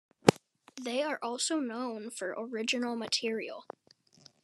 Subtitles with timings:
[0.81, 3.65] They are also known for original material.